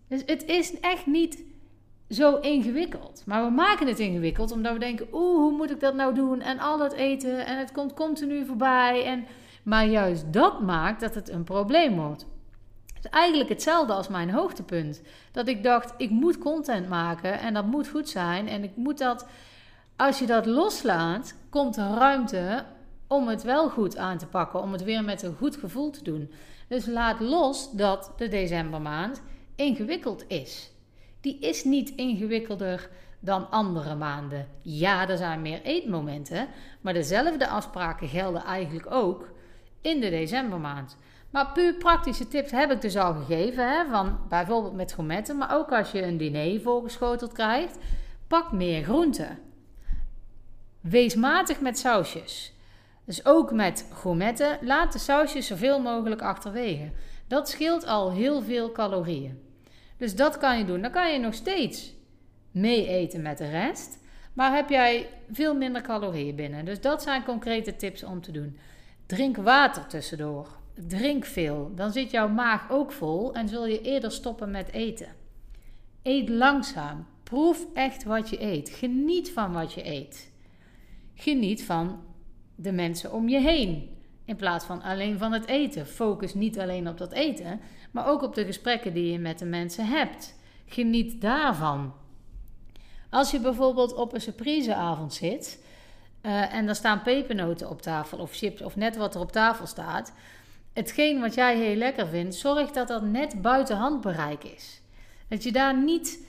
Dus 0.07 0.21
het 0.25 0.45
is 0.45 0.79
echt 0.79 1.05
niet 1.05 1.43
zo 2.11 2.35
ingewikkeld. 2.35 3.23
Maar 3.25 3.45
we 3.45 3.51
maken 3.51 3.87
het 3.87 3.99
ingewikkeld 3.99 4.51
omdat 4.51 4.73
we 4.73 4.79
denken: 4.79 5.07
oeh, 5.11 5.37
hoe 5.37 5.51
moet 5.51 5.71
ik 5.71 5.79
dat 5.79 5.95
nou 5.95 6.13
doen? 6.13 6.41
En 6.41 6.59
al 6.59 6.77
dat 6.77 6.93
eten 6.93 7.45
en 7.45 7.57
het 7.57 7.71
komt 7.71 7.93
continu 7.93 8.45
voorbij. 8.45 9.05
En... 9.05 9.25
Maar 9.63 9.85
juist 9.85 10.33
dat 10.33 10.61
maakt 10.61 11.01
dat 11.01 11.15
het 11.15 11.29
een 11.29 11.43
probleem 11.43 11.95
wordt. 11.95 12.25
Het 12.93 13.05
is 13.05 13.09
eigenlijk 13.09 13.49
hetzelfde 13.49 13.93
als 13.93 14.07
mijn 14.07 14.29
hoogtepunt. 14.29 15.01
Dat 15.31 15.47
ik 15.47 15.63
dacht: 15.63 15.93
ik 15.97 16.09
moet 16.09 16.37
content 16.37 16.89
maken 16.89 17.39
en 17.39 17.53
dat 17.53 17.65
moet 17.65 17.87
goed 17.87 18.09
zijn. 18.09 18.47
En 18.47 18.63
ik 18.63 18.75
moet 18.75 18.97
dat. 18.97 19.27
Als 19.95 20.19
je 20.19 20.25
dat 20.25 20.45
loslaat, 20.45 21.35
komt 21.49 21.77
er 21.77 21.89
ruimte 21.89 22.65
om 23.07 23.27
het 23.27 23.43
wel 23.43 23.69
goed 23.69 23.97
aan 23.97 24.17
te 24.17 24.27
pakken. 24.27 24.61
Om 24.61 24.71
het 24.71 24.83
weer 24.83 25.03
met 25.03 25.21
een 25.21 25.35
goed 25.35 25.55
gevoel 25.55 25.89
te 25.89 26.03
doen. 26.03 26.31
Dus 26.67 26.85
laat 26.85 27.19
los 27.19 27.71
dat 27.71 28.13
de 28.17 28.27
decembermaand 28.27 29.21
ingewikkeld 29.55 30.25
is. 30.27 30.70
Die 31.21 31.39
is 31.39 31.63
niet 31.63 31.89
ingewikkelder 31.89 32.89
dan 33.19 33.49
andere 33.49 33.95
maanden. 33.95 34.47
Ja, 34.61 35.09
er 35.09 35.17
zijn 35.17 35.41
meer 35.41 35.61
eetmomenten, 35.61 36.47
maar 36.81 36.93
dezelfde 36.93 37.47
afspraken 37.47 38.07
gelden 38.07 38.43
eigenlijk 38.43 38.91
ook 38.91 39.29
in 39.81 39.99
de 39.99 40.09
decembermaand. 40.09 40.97
Maar 41.29 41.51
puur 41.51 41.73
praktische 41.73 42.27
tips 42.27 42.51
heb 42.51 42.71
ik 42.71 42.81
dus 42.81 42.97
al 42.97 43.13
gegeven. 43.13 43.69
Hè, 43.69 43.89
van 43.89 44.19
bijvoorbeeld 44.29 44.73
met 44.73 44.93
gourmetten. 44.93 45.37
Maar 45.37 45.57
ook 45.57 45.71
als 45.71 45.91
je 45.91 46.03
een 46.03 46.17
diner 46.17 46.61
voorgeschoteld 46.61 47.31
krijgt. 47.31 47.77
Pak 48.27 48.51
meer 48.51 48.83
groenten. 48.83 49.39
Wees 50.81 51.15
matig 51.15 51.59
met 51.59 51.79
sausjes. 51.79 52.53
Dus 53.05 53.25
ook 53.25 53.51
met 53.51 53.85
gourmetten. 53.93 54.57
Laat 54.61 54.93
de 54.93 54.99
sausjes 54.99 55.47
zoveel 55.47 55.79
mogelijk 55.79 56.21
achterwege. 56.21 56.91
Dat 57.27 57.49
scheelt 57.49 57.85
al 57.85 58.11
heel 58.11 58.41
veel 58.41 58.71
calorieën. 58.71 59.50
Dus 60.01 60.15
dat 60.15 60.37
kan 60.37 60.57
je 60.57 60.65
doen. 60.65 60.81
Dan 60.81 60.91
kan 60.91 61.13
je 61.13 61.19
nog 61.19 61.33
steeds 61.33 61.93
mee 62.51 62.87
eten 62.87 63.21
met 63.21 63.37
de 63.37 63.49
rest. 63.49 63.99
Maar 64.33 64.55
heb 64.55 64.69
jij 64.69 65.09
veel 65.31 65.55
minder 65.55 65.81
calorieën 65.81 66.35
binnen. 66.35 66.65
Dus 66.65 66.81
dat 66.81 67.01
zijn 67.01 67.23
concrete 67.23 67.75
tips 67.75 68.03
om 68.03 68.21
te 68.21 68.31
doen. 68.31 68.57
Drink 69.05 69.37
water 69.37 69.87
tussendoor. 69.87 70.47
Drink 70.87 71.25
veel. 71.25 71.71
Dan 71.75 71.91
zit 71.91 72.11
jouw 72.11 72.27
maag 72.27 72.71
ook 72.71 72.91
vol 72.91 73.33
en 73.33 73.47
zul 73.47 73.65
je 73.65 73.81
eerder 73.81 74.11
stoppen 74.11 74.51
met 74.51 74.71
eten. 74.71 75.07
Eet 76.03 76.29
langzaam. 76.29 77.05
Proef 77.23 77.65
echt 77.73 78.03
wat 78.03 78.29
je 78.29 78.41
eet. 78.41 78.69
Geniet 78.69 79.31
van 79.31 79.53
wat 79.53 79.73
je 79.73 79.85
eet. 79.85 80.31
Geniet 81.13 81.63
van 81.63 82.03
de 82.55 82.71
mensen 82.71 83.11
om 83.13 83.29
je 83.29 83.39
heen. 83.39 83.89
In 84.31 84.37
plaats 84.37 84.65
van 84.65 84.81
alleen 84.81 85.17
van 85.17 85.31
het 85.31 85.45
eten. 85.45 85.87
Focus 85.87 86.33
niet 86.33 86.59
alleen 86.59 86.87
op 86.87 86.97
dat 86.97 87.11
eten, 87.11 87.59
maar 87.91 88.07
ook 88.07 88.21
op 88.21 88.35
de 88.35 88.45
gesprekken 88.45 88.93
die 88.93 89.11
je 89.11 89.19
met 89.19 89.39
de 89.39 89.45
mensen 89.45 89.85
hebt. 89.85 90.35
Geniet 90.65 91.21
daarvan. 91.21 91.93
Als 93.09 93.31
je 93.31 93.39
bijvoorbeeld 93.39 93.93
op 93.93 94.13
een 94.13 94.21
surpriseavond 94.21 95.13
zit 95.13 95.65
uh, 96.21 96.53
en 96.53 96.67
er 96.67 96.75
staan 96.75 97.01
pepernoten 97.01 97.69
op 97.69 97.81
tafel 97.81 98.17
of 98.17 98.33
chips 98.33 98.61
of 98.61 98.75
net 98.75 98.95
wat 98.95 99.15
er 99.15 99.21
op 99.21 99.31
tafel 99.31 99.65
staat, 99.65 100.13
hetgeen 100.73 101.19
wat 101.19 101.33
jij 101.33 101.57
heel 101.57 101.75
lekker 101.75 102.07
vindt, 102.07 102.35
zorg 102.35 102.71
dat 102.71 102.87
dat 102.87 103.03
net 103.03 103.41
buiten 103.41 103.77
handbereik 103.77 104.43
is. 104.43 104.81
Dat 105.27 105.43
je 105.43 105.51
daar 105.51 105.77
niet 105.77 106.27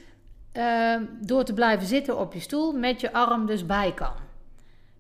uh, 0.53 0.97
door 1.21 1.45
te 1.45 1.55
blijven 1.55 1.87
zitten 1.87 2.19
op 2.19 2.33
je 2.33 2.41
stoel 2.41 2.73
met 2.73 3.01
je 3.01 3.13
arm 3.13 3.47
dus 3.47 3.67
bij 3.67 3.93
kan. 3.95 4.15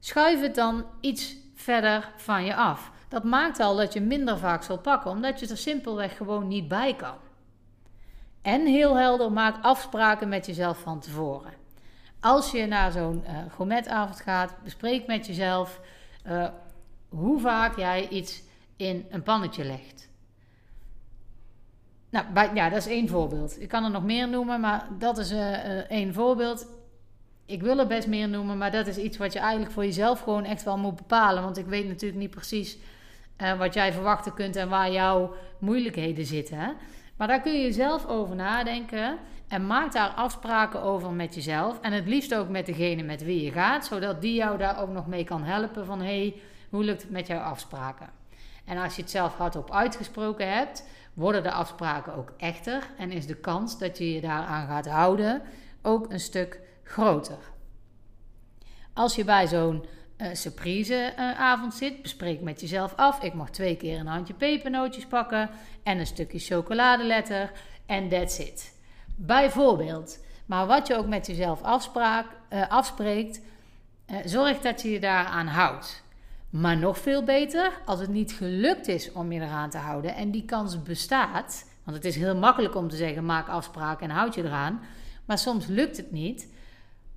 Schuif 0.00 0.40
het 0.40 0.54
dan 0.54 0.84
iets 1.00 1.40
verder 1.62 2.12
van 2.16 2.44
je 2.44 2.54
af. 2.54 2.90
Dat 3.08 3.24
maakt 3.24 3.60
al 3.60 3.76
dat 3.76 3.92
je 3.92 4.00
minder 4.00 4.38
vaak 4.38 4.62
zal 4.62 4.78
pakken, 4.78 5.10
omdat 5.10 5.40
je 5.40 5.48
er 5.48 5.56
simpelweg 5.56 6.16
gewoon 6.16 6.48
niet 6.48 6.68
bij 6.68 6.94
kan. 6.96 7.16
En 8.42 8.66
heel 8.66 8.96
helder, 8.96 9.32
maak 9.32 9.64
afspraken 9.64 10.28
met 10.28 10.46
jezelf 10.46 10.78
van 10.78 11.00
tevoren. 11.00 11.52
Als 12.20 12.50
je 12.50 12.66
naar 12.66 12.92
zo'n 12.92 13.24
uh, 13.26 13.36
gourmetavond 13.54 14.20
gaat, 14.20 14.54
bespreek 14.62 15.06
met 15.06 15.26
jezelf 15.26 15.80
uh, 16.26 16.48
hoe 17.08 17.40
vaak 17.40 17.76
jij 17.76 18.08
iets 18.08 18.42
in 18.76 19.06
een 19.10 19.22
pannetje 19.22 19.64
legt. 19.64 20.10
Nou, 22.10 22.54
ja, 22.54 22.68
dat 22.68 22.78
is 22.78 22.86
één 22.86 23.08
voorbeeld. 23.08 23.60
Ik 23.60 23.68
kan 23.68 23.84
er 23.84 23.90
nog 23.90 24.04
meer 24.04 24.28
noemen, 24.28 24.60
maar 24.60 24.86
dat 24.98 25.18
is 25.18 25.32
uh, 25.32 25.90
één 25.90 26.14
voorbeeld. 26.14 26.66
Ik 27.46 27.62
wil 27.62 27.78
er 27.78 27.86
best 27.86 28.06
meer 28.06 28.28
noemen, 28.28 28.58
maar 28.58 28.70
dat 28.70 28.86
is 28.86 28.96
iets 28.96 29.16
wat 29.16 29.32
je 29.32 29.38
eigenlijk 29.38 29.72
voor 29.72 29.84
jezelf 29.84 30.20
gewoon 30.20 30.44
echt 30.44 30.62
wel 30.62 30.78
moet 30.78 30.96
bepalen. 30.96 31.42
Want 31.42 31.58
ik 31.58 31.66
weet 31.66 31.88
natuurlijk 31.88 32.20
niet 32.20 32.30
precies 32.30 32.78
wat 33.58 33.74
jij 33.74 33.92
verwachten 33.92 34.34
kunt 34.34 34.56
en 34.56 34.68
waar 34.68 34.92
jouw 34.92 35.34
moeilijkheden 35.58 36.26
zitten. 36.26 36.58
Hè? 36.58 36.70
Maar 37.16 37.28
daar 37.28 37.40
kun 37.40 37.60
je 37.60 37.72
zelf 37.72 38.06
over 38.06 38.36
nadenken. 38.36 39.18
En 39.48 39.66
maak 39.66 39.92
daar 39.92 40.08
afspraken 40.08 40.82
over 40.82 41.10
met 41.10 41.34
jezelf. 41.34 41.80
En 41.80 41.92
het 41.92 42.06
liefst 42.06 42.34
ook 42.34 42.48
met 42.48 42.66
degene 42.66 43.02
met 43.02 43.24
wie 43.24 43.44
je 43.44 43.52
gaat, 43.52 43.86
zodat 43.86 44.20
die 44.20 44.34
jou 44.34 44.58
daar 44.58 44.80
ook 44.80 44.90
nog 44.90 45.06
mee 45.06 45.24
kan 45.24 45.42
helpen 45.42 45.86
van 45.86 46.00
hey, 46.00 46.40
hoe 46.70 46.84
lukt 46.84 47.02
het 47.02 47.10
met 47.10 47.26
jouw 47.26 47.40
afspraken? 47.40 48.08
En 48.64 48.78
als 48.78 48.96
je 48.96 49.02
het 49.02 49.10
zelf 49.10 49.36
hardop 49.36 49.70
uitgesproken 49.70 50.52
hebt, 50.52 50.84
worden 51.14 51.42
de 51.42 51.50
afspraken 51.50 52.14
ook 52.14 52.32
echter 52.36 52.82
en 52.98 53.10
is 53.10 53.26
de 53.26 53.36
kans 53.36 53.78
dat 53.78 53.98
je 53.98 54.12
je 54.12 54.20
daaraan 54.20 54.66
gaat 54.66 54.86
houden 54.86 55.42
ook 55.82 56.12
een 56.12 56.20
stuk 56.20 56.60
groter. 56.92 57.38
Als 58.92 59.14
je 59.14 59.24
bij 59.24 59.46
zo'n 59.46 59.84
uh, 60.16 60.28
surpriseavond 60.32 61.72
uh, 61.72 61.78
zit, 61.78 62.02
bespreek 62.02 62.40
met 62.40 62.60
jezelf 62.60 62.94
af: 62.96 63.22
ik 63.22 63.34
mag 63.34 63.50
twee 63.50 63.76
keer 63.76 63.98
een 63.98 64.06
handje 64.06 64.34
pepernootjes 64.34 65.06
pakken 65.06 65.50
en 65.82 65.98
een 65.98 66.06
stukje 66.06 66.38
chocoladeletter 66.38 67.52
en 67.86 68.08
that's 68.08 68.38
it. 68.38 68.74
Bijvoorbeeld. 69.16 70.18
Maar 70.46 70.66
wat 70.66 70.86
je 70.86 70.96
ook 70.96 71.06
met 71.06 71.26
jezelf 71.26 71.62
afspraak, 71.62 72.26
uh, 72.50 72.68
afspreekt, 72.68 73.40
zorg 74.24 74.58
dat 74.58 74.82
je 74.82 74.90
je 74.90 75.00
daaraan 75.00 75.46
houdt. 75.46 76.02
Maar 76.50 76.76
nog 76.76 76.98
veel 76.98 77.24
beter, 77.24 77.72
als 77.84 78.00
het 78.00 78.10
niet 78.10 78.32
gelukt 78.32 78.88
is 78.88 79.12
om 79.12 79.32
je 79.32 79.40
eraan 79.40 79.70
te 79.70 79.78
houden 79.78 80.14
en 80.14 80.30
die 80.30 80.44
kans 80.44 80.82
bestaat, 80.82 81.70
want 81.84 81.96
het 81.96 82.06
is 82.06 82.16
heel 82.16 82.36
makkelijk 82.36 82.74
om 82.74 82.88
te 82.88 82.96
zeggen: 82.96 83.24
maak 83.24 83.48
afspraken 83.48 84.08
en 84.08 84.16
houd 84.16 84.34
je 84.34 84.44
eraan. 84.44 84.80
Maar 85.24 85.38
soms 85.38 85.66
lukt 85.66 85.96
het 85.96 86.12
niet. 86.12 86.50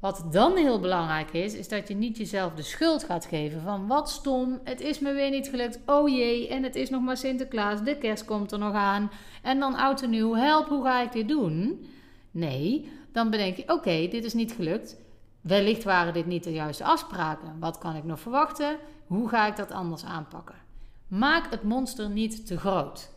Wat 0.05 0.25
dan 0.31 0.55
heel 0.55 0.79
belangrijk 0.79 1.33
is, 1.33 1.53
is 1.53 1.67
dat 1.67 1.87
je 1.87 1.95
niet 1.95 2.17
jezelf 2.17 2.53
de 2.53 2.61
schuld 2.61 3.03
gaat 3.03 3.25
geven 3.25 3.61
van 3.61 3.87
wat 3.87 4.09
stom, 4.09 4.59
het 4.63 4.81
is 4.81 4.99
me 4.99 5.13
weer 5.13 5.29
niet 5.29 5.47
gelukt, 5.47 5.79
oh 5.85 6.09
jee, 6.09 6.47
en 6.47 6.63
het 6.63 6.75
is 6.75 6.89
nog 6.89 7.01
maar 7.01 7.17
Sinterklaas, 7.17 7.83
de 7.83 7.97
kerst 7.97 8.25
komt 8.25 8.51
er 8.51 8.59
nog 8.59 8.73
aan, 8.73 9.11
en 9.41 9.59
dan 9.59 9.75
oud 9.75 10.01
en 10.01 10.09
nieuw, 10.09 10.35
help, 10.35 10.67
hoe 10.67 10.83
ga 10.83 11.01
ik 11.01 11.11
dit 11.11 11.27
doen? 11.27 11.85
Nee, 12.31 12.91
dan 13.11 13.29
bedenk 13.29 13.55
je, 13.55 13.73
oké, 13.73 14.07
dit 14.07 14.23
is 14.23 14.33
niet 14.33 14.51
gelukt, 14.51 14.97
wellicht 15.41 15.83
waren 15.83 16.13
dit 16.13 16.25
niet 16.25 16.43
de 16.43 16.53
juiste 16.53 16.83
afspraken, 16.83 17.59
wat 17.59 17.77
kan 17.77 17.95
ik 17.95 18.03
nog 18.03 18.19
verwachten, 18.19 18.77
hoe 19.07 19.29
ga 19.29 19.47
ik 19.47 19.55
dat 19.55 19.71
anders 19.71 20.05
aanpakken? 20.05 20.55
Maak 21.07 21.51
het 21.51 21.63
monster 21.63 22.09
niet 22.09 22.47
te 22.47 22.57
groot. 22.57 23.11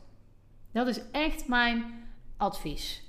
Dat 0.72 0.86
is 0.86 1.00
echt 1.10 1.48
mijn 1.48 1.84
advies. 2.36 3.07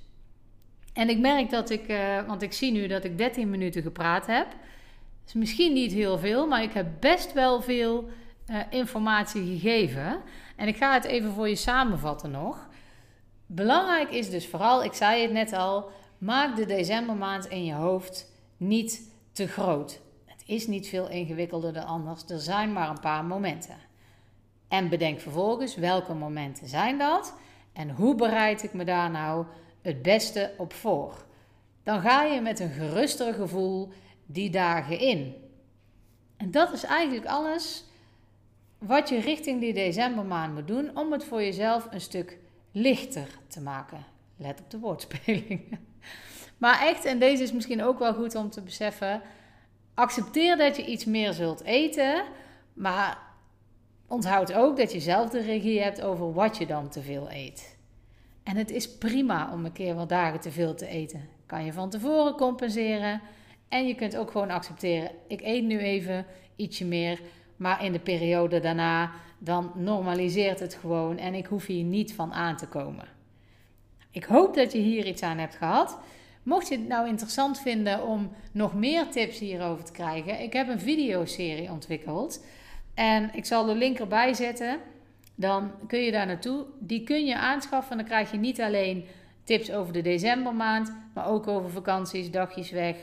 En 1.00 1.10
ik 1.10 1.20
merk 1.20 1.50
dat 1.50 1.70
ik, 1.70 1.88
uh, 1.88 2.28
want 2.28 2.42
ik 2.42 2.54
zie 2.54 2.72
nu 2.72 2.88
dat 2.88 3.04
ik 3.04 3.18
13 3.18 3.50
minuten 3.50 3.82
gepraat 3.82 4.26
heb. 4.26 4.48
Is 5.26 5.34
misschien 5.34 5.74
niet 5.74 5.92
heel 5.92 6.18
veel, 6.18 6.48
maar 6.48 6.64
ik 6.64 6.74
heb 6.74 6.88
best 7.00 7.34
wel 7.34 7.62
veel 7.62 8.10
uh, 8.48 8.58
informatie 8.70 9.46
gegeven. 9.46 10.22
En 10.56 10.68
ik 10.68 10.78
ga 10.78 10.94
het 10.94 11.04
even 11.04 11.32
voor 11.32 11.50
je 11.50 11.56
samenvatten 11.56 12.32
nog. 12.32 12.70
Belangrijk 13.46 14.12
is 14.12 14.30
dus 14.30 14.48
vooral, 14.48 14.84
ik 14.84 14.94
zei 14.94 15.22
het 15.22 15.32
net 15.32 15.54
al, 15.54 15.90
maak 16.18 16.56
de 16.56 16.66
decembermaand 16.66 17.46
in 17.48 17.66
je 17.66 17.74
hoofd 17.74 18.32
niet 18.58 19.12
te 19.32 19.48
groot. 19.48 20.02
Het 20.26 20.44
is 20.46 20.68
niet 20.68 20.88
veel 20.88 21.10
ingewikkelder 21.10 21.74
dan 21.74 21.86
anders. 21.86 22.24
Er 22.28 22.40
zijn 22.40 22.74
maar 22.74 22.90
een 22.90 23.00
paar 23.00 23.26
momenten. 23.26 23.78
En 24.68 24.90
bedenk 24.90 25.20
vervolgens 25.20 25.76
welke 25.76 26.14
momenten 26.14 26.68
zijn 26.68 26.98
dat 26.98 27.34
en 27.74 27.90
hoe 27.90 28.16
bereid 28.16 28.64
ik 28.64 28.74
me 28.74 28.84
daar 28.84 29.12
nou 29.12 29.46
het 29.82 30.02
beste 30.02 30.54
op 30.58 30.74
voor. 30.74 31.26
Dan 31.84 32.02
ga 32.02 32.24
je 32.24 32.42
met 32.42 32.60
een 32.60 32.72
geruster 32.72 33.34
gevoel 33.34 33.90
die 34.26 34.50
dagen 34.50 35.00
in. 35.00 35.36
En 36.38 36.52
dat 36.52 36.72
is 36.72 36.84
eigenlijk 36.84 37.26
alles 37.26 37.84
wat 38.78 39.10
je 39.10 39.20
richting 39.20 39.60
die 39.60 39.74
decembermaand 39.74 40.54
moet 40.54 40.68
doen 40.68 40.98
om 40.98 41.12
het 41.12 41.24
voor 41.24 41.42
jezelf 41.42 41.88
een 41.92 42.02
stuk 42.02 42.38
lichter 42.72 43.28
te 43.48 43.62
maken. 43.62 44.06
Let 44.38 44.60
op 44.60 44.72
de 44.72 44.80
woordspeling. 44.80 45.62
Maar 46.58 46.82
echt, 46.82 47.06
en 47.06 47.20
deze 47.20 47.44
is 47.44 47.52
misschien 47.52 47.84
ook 47.84 48.00
wel 48.00 48.14
goed 48.14 48.36
om 48.36 48.50
te 48.50 48.62
beseffen. 48.62 49.22
Accepteer 49.94 50.58
dat 50.58 50.76
je 50.76 50.86
iets 50.86 51.06
meer 51.06 51.34
zult 51.34 51.64
eten, 51.64 52.24
maar 52.74 53.18
onthoud 54.08 54.54
ook 54.54 54.78
dat 54.78 54.92
je 54.92 55.00
zelf 55.00 55.30
de 55.30 55.42
regie 55.42 55.82
hebt 55.82 56.02
over 56.02 56.34
wat 56.34 56.58
je 56.58 56.66
dan 56.66 56.90
te 56.90 57.02
veel 57.02 57.32
eet. 57.32 57.78
En 58.50 58.58
het 58.58 58.72
is 58.72 58.98
prima 58.98 59.54
om 59.54 59.66
een 59.66 59.72
keer 59.72 59.96
wat 59.96 60.10
dagen 60.10 60.40
te 60.40 60.52
veel 60.52 60.76
te 60.76 60.88
eten. 60.88 61.30
Kan 61.46 61.66
je 61.66 61.74
van 61.74 61.90
tevoren 61.90 62.36
compenseren. 62.36 63.22
En 63.68 63.88
je 63.88 63.96
kunt 63.96 64.18
ook 64.18 64.32
gewoon 64.32 64.50
accepteren: 64.50 65.12
ik 65.28 65.42
eet 65.42 65.64
nu 65.64 65.80
even 65.80 66.26
ietsje 66.56 66.86
meer, 66.86 67.20
maar 67.56 67.84
in 67.84 67.92
de 67.92 68.00
periode 68.00 68.60
daarna 68.60 69.12
dan 69.40 69.72
normaliseert 69.76 70.60
het 70.60 70.74
gewoon 70.74 71.18
en 71.18 71.34
ik 71.34 71.46
hoef 71.46 71.66
hier 71.66 71.84
niet 71.84 72.14
van 72.14 72.34
aan 72.34 72.58
te 72.58 72.68
komen. 72.68 73.08
Ik 74.12 74.24
hoop 74.24 74.56
dat 74.56 74.72
je 74.72 74.80
hier 74.80 75.06
iets 75.06 75.22
aan 75.22 75.38
hebt 75.38 75.56
gehad. 75.56 76.00
Mocht 76.44 76.68
je 76.68 76.78
het 76.78 76.88
nou 76.88 77.08
interessant 77.08 77.60
vinden 77.60 78.04
om 78.04 78.32
nog 78.52 78.74
meer 78.74 79.10
tips 79.10 79.40
hierover 79.40 79.84
te 79.84 79.92
krijgen, 79.92 80.42
ik 80.42 80.54
heb 80.54 80.68
een 80.68 80.80
videoserie 80.80 81.72
ontwikkeld 81.72 82.46
en 82.94 83.30
ik 83.34 83.46
zal 83.46 83.66
de 83.66 83.76
link 83.76 84.00
erbij 84.00 84.34
zetten 84.34 84.80
dan 85.40 85.72
kun 85.88 86.00
je 86.00 86.12
daar 86.12 86.26
naartoe. 86.26 86.66
Die 86.80 87.04
kun 87.04 87.26
je 87.26 87.38
aanschaffen. 87.38 87.98
Dan 87.98 88.06
krijg 88.06 88.32
je 88.32 88.38
niet 88.38 88.62
alleen 88.62 89.06
tips 89.44 89.72
over 89.72 89.94
de 89.94 90.02
decembermaand, 90.02 90.94
maar 91.14 91.28
ook 91.28 91.48
over 91.48 91.70
vakanties, 91.70 92.32
dagjes 92.32 92.72
weg, 92.72 92.96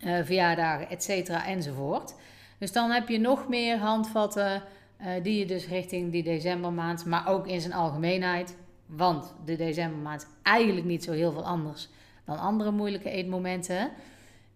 uh, 0.00 0.24
verjaardagen, 0.24 0.90
etc. 0.90 1.28
enzovoort. 1.28 2.14
Dus 2.58 2.72
dan 2.72 2.90
heb 2.90 3.08
je 3.08 3.18
nog 3.18 3.48
meer 3.48 3.78
handvatten 3.78 4.62
uh, 5.00 5.06
die 5.22 5.38
je 5.38 5.46
dus 5.46 5.66
richting 5.68 6.12
die 6.12 6.22
decembermaand, 6.22 7.04
maar 7.06 7.28
ook 7.28 7.46
in 7.46 7.60
zijn 7.60 7.72
algemeenheid, 7.72 8.56
want 8.86 9.34
de 9.44 9.56
decembermaand 9.56 10.26
eigenlijk 10.42 10.86
niet 10.86 11.04
zo 11.04 11.12
heel 11.12 11.32
veel 11.32 11.44
anders 11.44 11.88
dan 12.24 12.38
andere 12.38 12.70
moeilijke 12.70 13.10
eetmomenten. 13.10 13.90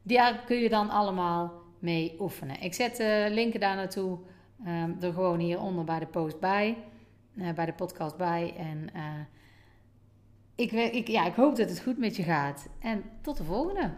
Daar 0.02 0.42
kun 0.46 0.56
je 0.56 0.68
dan 0.68 0.90
allemaal 0.90 1.52
mee 1.78 2.16
oefenen. 2.20 2.60
Ik 2.60 2.74
zet 2.74 2.96
de 2.96 3.28
linken 3.30 3.60
daar 3.60 3.76
naartoe 3.76 4.18
um, 4.66 4.96
er 5.00 5.12
gewoon 5.12 5.38
hieronder 5.38 5.84
bij 5.84 5.98
de 5.98 6.06
post 6.06 6.40
bij. 6.40 6.76
bij 7.54 7.66
de 7.66 7.72
podcast 7.72 8.16
bij. 8.16 8.54
En 8.56 8.88
ik, 10.54 10.72
ik, 10.72 11.08
ja, 11.08 11.26
ik 11.26 11.34
hoop 11.34 11.56
dat 11.56 11.68
het 11.68 11.80
goed 11.80 11.98
met 11.98 12.16
je 12.16 12.22
gaat. 12.22 12.68
En 12.78 13.02
tot 13.20 13.36
de 13.36 13.44
volgende. 13.44 13.90